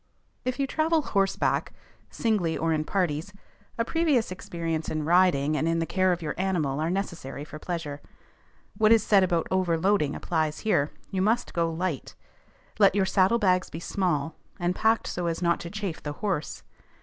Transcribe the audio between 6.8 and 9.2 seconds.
necessary for pleasure. What is